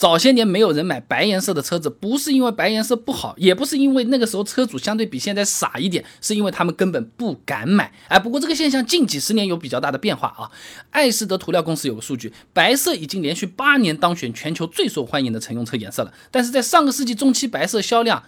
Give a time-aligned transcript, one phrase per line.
[0.00, 7.92] 早些年没有人买白颜色的车子，不是因为白颜色不好，也不是因为那个时候车主相对比现在傻一点，是因为他们根本不敢买。
[8.08, 10.50] 哎，不过这个现象近几十年有比较大的变化啊。
[10.88, 16.14] 爱仕德涂料公司有个数据，白色已经连续八年当选全球最受欢迎的乘用车颜色了。
[16.30, 18.22] 但是在上个世纪中期，白色销量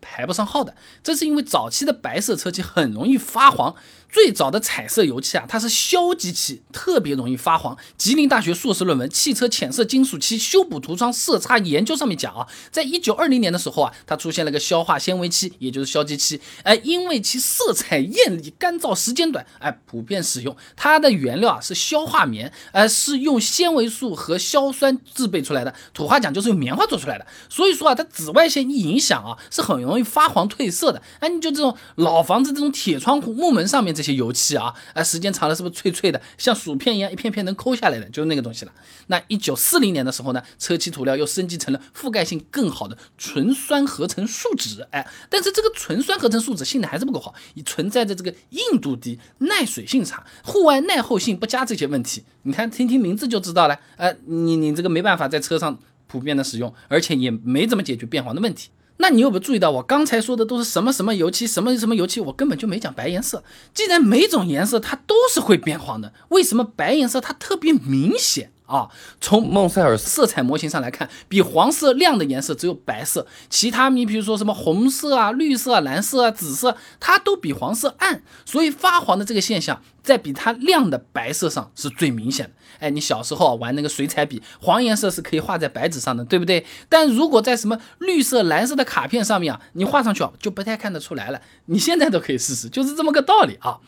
[0.00, 3.76] 排不上号的，这是因为早期的白色车漆很容易发黄。
[4.12, 7.74] 最早的彩色油漆啊，它是硝基漆，特别容易发黄。
[7.96, 16.38] 吉林大学硕士论文《汽车浅色金属漆修补涂装色差研究》上面讲啊，在一九二零年的时候啊，它出现了个硝化纤维漆，也就是硝基漆。
[16.62, 20.54] 哎，因为其色彩艳丽、干燥时间短，哎，普遍使用。
[20.76, 25.74] 它的原料啊是硝化棉，呃，是用纤维素和硝酸制备出来的。
[25.94, 27.26] 土话讲就是用棉花做出来的。
[27.48, 31.00] 所以说啊，它紫外线一影响啊，是很容易发黄褪色的。
[31.20, 34.01] 哎，你就这种老房子这种铁窗户、木门上面这。
[34.02, 38.72] 这些油漆啊，哎，时间长了是不是脆脆的，像薯片一样一片片能抠下来的，就是那个东西了。
[39.06, 47.32] 那一九四零年的时候呢，车漆涂料又升级成了覆盖性更好的纯酸合成树脂，哎，但是这个纯酸合成树脂性能还是不够好，
[47.64, 52.24] 存在着这个硬度低、耐水性差、户外耐候性不佳这些问题。
[52.42, 55.78] 你看，听听名字就知道了，哎，你你这个没办法在车上
[56.08, 58.70] 普遍的使用，而且也没怎么解决变黄的问题。
[58.98, 63.42] 那你有没有注意到，我刚才说的都是什么什么油漆，什么什么油漆，我根本就没讲白颜色。
[63.74, 68.52] 既然每种颜色它都是会变黄的，为什么白颜色它特别明显？
[68.72, 68.88] 啊，
[69.20, 82.52] 从孟塞尔色彩模型上来看，比黄色亮的颜色只有白色，其他你比如说什么红色啊、绿色啊、蓝色啊、紫色，它都比黄色暗，所以发黄的这个现象在比它亮的白色上是最明显的。
[82.78, 86.64] 哎，你小时候玩那个水彩笔，黄颜色是可以画在白纸上的，对不对？
[86.88, 91.42] 但如果在什么绿色、蓝色的卡片上面啊，你画上去啊，就不太看得出来了。
[91.66, 93.78] 你现在都可以试试，就是这么个道理啊。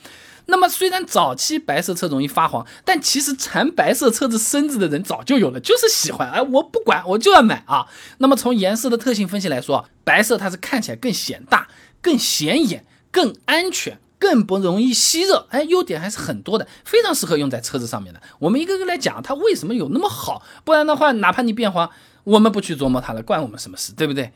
[0.47, 7.87] 那么虽然早期白色车容易发黄，但其实缠白色车子身子的人早就有了，就是喜欢，哎，我不管，我就要买啊。
[8.19, 11.69] 那么从颜色的特性分析来说，白色它是看起来更显大、
[12.03, 18.21] 更显眼、更安全、更不容易吸热，哎，优点还是很多的，非常适合用在车子上面的。
[18.38, 20.43] 我们一个个来讲，它为什么有那么好？
[20.65, 21.91] 不然的话，哪怕你变黄，
[22.25, 24.32] 我们不去琢磨它了，关我们什么事，对不对？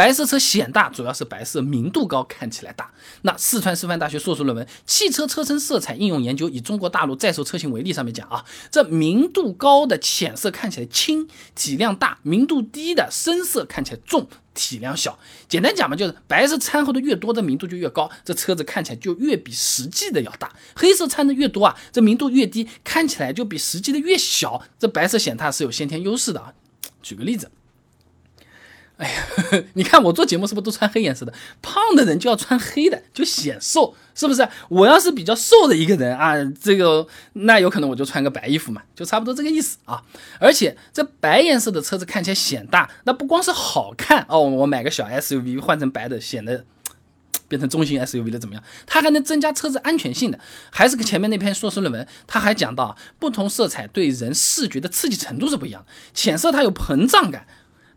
[0.00, 2.90] 白色车显大，主要是白色明度高，看起来大。
[3.20, 15.18] 那四川师范大学硕士论文《汽车车身色彩应用研究》以中国大陆在售车型为例，上面讲啊，这明度高的浅色看起来轻，体量大；明度低的深色看起来重，体量小。
[15.46, 24.62] 简单讲嘛，就是白色掺和的越多，这明度就越高，这车子看起来就越比实际的要大；黑色掺的越多啊，这明度越低，看起来就比实际的越小。
[24.78, 26.54] 这白色显大是有先天优势的啊。
[27.02, 27.50] 举个例子。
[29.00, 31.32] 哎呀，你看我做节目是不是都穿黑颜色的？
[31.62, 34.46] 胖的人就要穿黑的，就显瘦，是不是？
[34.68, 40.02] 我要是比较瘦的一个人啊，这个那有可能我就穿个白衣服嘛，就差不多这个意思啊。
[40.38, 46.66] 而且这白颜色的车子看起来显大，那不光是好看哦，我买个小 SUV 换成白的，显得
[47.48, 48.62] 变成中型 SUV 了怎么样？
[48.86, 50.38] 它还能增加车子安全性的。
[50.70, 55.88] 还是跟前面那篇硕士论文，他还讲到，不同色彩对人视觉的刺激程度是不一样的。
[56.12, 57.46] 浅色它有膨胀感。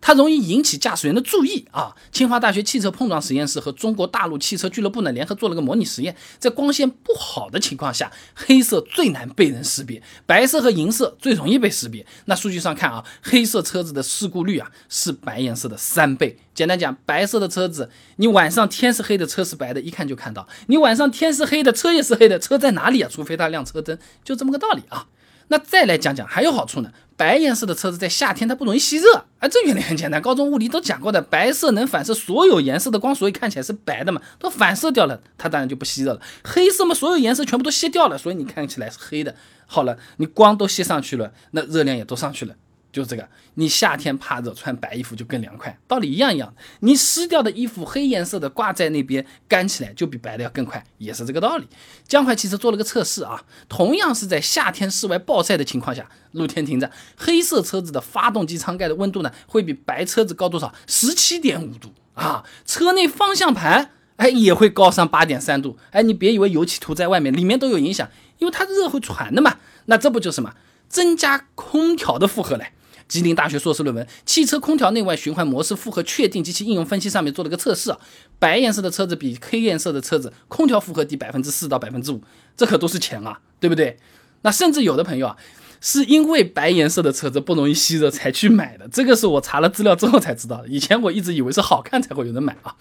[0.06, 1.96] 它容易引起驾驶员的注意啊！
[2.12, 12.06] 清华大学汽车碰撞实验室和中国大陆汽车俱乐部呢联合做了个模拟实验，在光线不好的情况下，黑色最难被人识别，白色和银色最容易被识别。
[12.26, 16.38] 那数据上看啊，黑色车子的事故率啊是白颜色的三倍。
[16.54, 23.10] 简单讲，白色的车子，你晚上天是黑的，车是白的，一看就看到；你晚上天是黑的，车也是黑的，车在哪里啊？
[23.10, 25.08] 除非它亮车灯，就这么个道理啊。
[25.50, 26.92] 那再来讲讲还有好处呢。
[27.16, 36.22] 白颜色的车子在夏天它不容易吸热啊，这原理很简单，高中物理都讲过的，白色能反射所有颜色的光，所以看起来是白的嘛，都反射掉了，它当然就不吸热了。
[36.44, 39.36] 黑色嘛，所有颜色全部都吸掉了，所以你看起来是黑的。
[39.68, 42.56] 好了，你光都吸上去了，那热量也都上去了。
[42.94, 46.54] 就这个，你夏天怕热，穿白衣服就更凉快，道理一样一样。
[46.82, 51.68] 你湿掉的衣服，黑颜色的挂在那边，干起来就比白的要更快，也是这个道理。
[52.08, 60.72] 江淮汽车做了个测试啊，同样是在夏天室外暴晒的情况下，露天停着，黑色车子的发动机舱盖的温度呢，会比白车子高多少？
[60.86, 62.46] 十七点五度啊！
[62.64, 65.80] 车内方向盘哎也会高上八点三度。
[65.90, 68.08] 哎，你别以为油漆涂在外面，里面都有影响，
[68.38, 69.58] 因为它热会传的嘛。
[69.86, 70.54] 那这不就是嘛？
[70.88, 72.72] 增加空调的负荷嘞。
[73.14, 78.00] 吉林大学硕士论文《汽车空调内外循环模式负荷确定及其应用分析》上面做了个测试啊，
[78.40, 82.20] 白颜色的车子比黑颜色的车子空调负荷低百分之四到百分之五，
[82.58, 84.00] 这可都是钱啊，对不对？
[84.42, 85.38] 那甚至有的朋友啊，
[85.86, 88.88] 是因为白颜色的车子不容易吸热才去买的。
[88.88, 92.74] 这个是我查了资料之后才知道的，以前我一直以为是好看才会有人买啊。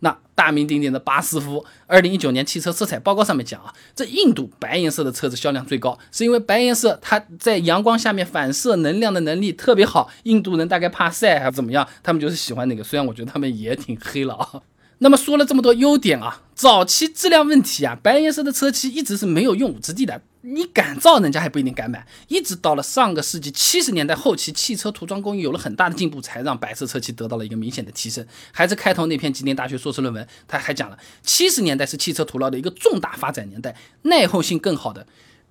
[0.00, 10.10] 那大名鼎鼎的巴斯夫，二零一九年汽车色彩报告上面讲啊，这印度白颜色的车子销量最高，是因为白颜色它在阳光下面反射能量的能力特别好。
[10.22, 12.82] 印度人大概怕晒还是怎么样，他们就是喜欢那个。
[12.82, 14.62] 虽然我觉得他们也挺黑了啊。
[14.98, 20.22] 那么说了这么多优点啊，早期质量问题啊，白颜色的车漆一直是没有用武之地的。
[20.46, 22.06] 你敢造，人家还不一定敢买。
[22.28, 28.24] 一直到了上个世纪七十年代后期，汽车涂装工艺有了很大的进步，才让白色车漆得到了一个明显的提升。
[28.52, 35.06] 还是开头那篇吉林大学硕士论文，他还讲了，七十年代是汽车涂料的一个重大发展年代，耐候性更好的。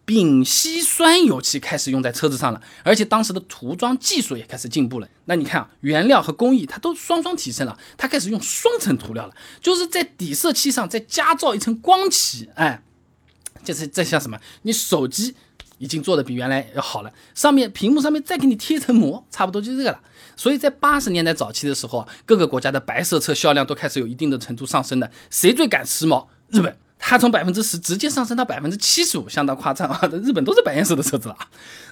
[0.05, 5.09] 丙烯酸油漆开始用在车子上了，而且当时的涂装技术也开始进步了。
[5.25, 12.83] 那你看啊，原料和工艺它都双双提升了，它开始用双层涂料了，就是在底色漆上再加造一层光漆，哎，
[13.65, 14.39] 就是这像什么？
[14.61, 15.35] 你手机
[15.79, 19.99] 已经做的比原来要好了，上面屏幕上面再给你贴一层膜，差不多就这个了。
[20.37, 25.11] 所以在八十年代早期的时候，各个国家的白色车销量都开始有一定的程度上升的。
[25.29, 26.27] 谁最赶时髦？
[26.49, 26.77] 日本。
[26.97, 29.99] 它从百分之十直接上升到百分之七十五，相当夸张啊！
[30.23, 31.37] 日本都是白颜色的车子了。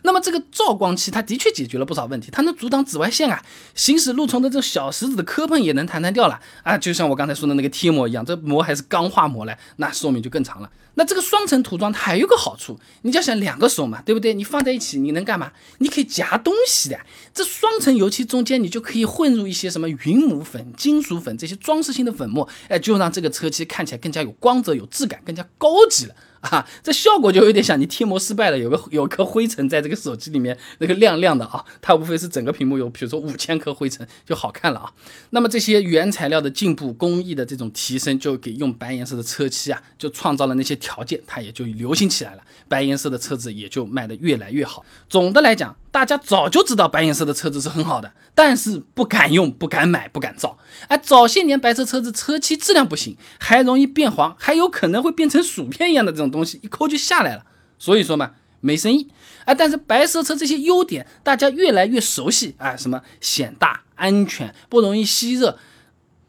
[0.02, 3.44] 那么这个照光漆，它的确解决了不少问题，它能阻挡紫外线啊，
[3.76, 6.76] 行驶路冲的这种小石子的磕碰也能弹弹掉了啊！
[6.78, 10.70] 就像我刚才说的那个贴膜一样，这膜还是钢化膜嘞，那寿命就更长了。
[10.96, 14.34] 那这个双层涂装它还有个好处，你就想两个手嘛，对不对？
[14.34, 15.52] 你放在一起你能干嘛？
[15.80, 17.00] 你可以夹东西的。
[17.34, 26.16] 这双层油漆中间你就可以混入一些什么云母粉、金属粉这些装饰性的粉末，哎，就让这个车漆看起来更加有光泽、有质感，更加高级了。
[26.44, 34.92] 啊，这效果就有点像你贴膜失败了，有个有颗灰尘在这个手机里面，那个亮亮的啊，它无非是整个屏幕有，比如说五千颗灰尘就好看了啊。
[35.30, 44.86] 那么这些原材料的进步、工艺的这种提升，就给用白颜色的车漆啊，就创造了那些条件，它也就流行起来了，白颜色的车子也就卖得越来越好。
[45.08, 45.76] 总的来讲。
[45.94, 50.58] 大家早就知道白颜色的车子是很好的，但是不敢用、不敢买、不敢造。
[50.88, 57.46] 哎，早些年白色车子车漆质量不行，还容易变黄，还有可能会变成薯片一样的这种东西，一抠就下来了。
[57.78, 59.08] 所以说嘛，没生意。
[59.46, 65.60] 哎，但是白色车这些优点大家越来越熟悉啊，什么显大、安全、不容易吸热，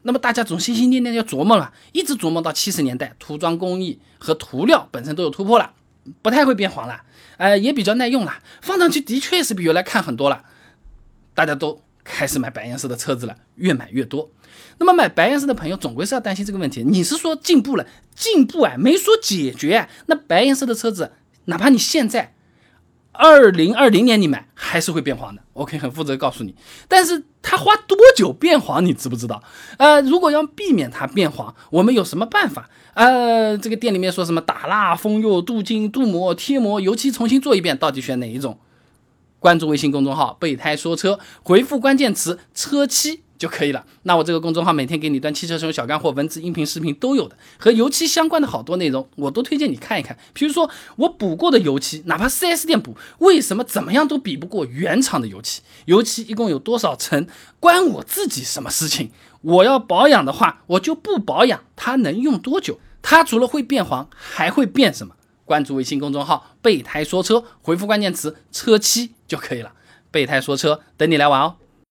[0.03, 5.71] 那么大家总心心念念要琢磨了，一直琢磨到七十年代，涂装工艺和涂料本身都有突破了。
[6.21, 7.01] 不太会变黄了，
[7.37, 10.43] 呃，也比较耐用了，放上去的确是比原来看很多了，
[11.33, 14.29] 大家都开始买白颜色的车子了，越买越多。
[14.77, 19.89] 那么买白颜色的朋友总归是要担心这个问题，你是说进步了，进步啊，没说解决。
[20.05, 21.13] 那白颜色的车子，
[21.45, 22.34] 哪怕你现在。
[23.17, 26.53] 二零二零年你买还是会变黄的，我可以很负责告诉你。
[26.87, 29.41] 但是它花多久变黄，你知不知道？
[29.77, 32.69] 呃，如果要避免它变黄，我们有什么办法？
[32.93, 38.59] 呃，这个店里面说什么打蜡、封釉、镀金、镀膜、贴膜、油漆重新做一遍，到底选哪一种？
[39.39, 43.21] 关注微信公众号“备胎说车”，回复关键词“车漆”。
[43.37, 43.85] 就可以了。
[44.03, 50.17] 那我这个公众号每天给你一段汽车使用小干货，文字、音频、视频都有的，和油漆相关的好多内容，我都推荐你看一看。
[50.33, 55.61] 比如说我补过的油漆，哪怕 4S 店补，为什么怎么样都比不过原厂的油漆？
[55.85, 57.27] 油漆一共有多少层？
[57.59, 59.11] 关我自己什么事情？
[59.41, 62.79] 我要保养的话，我就不保养，它能用多久？
[63.01, 65.13] 它除了会变黄，还会变什么？
[65.43, 69.73] 关注微信公众号“备胎说车”，回复关键词“车漆”就可以了。
[70.09, 71.57] 备胎说车，等你来玩哦。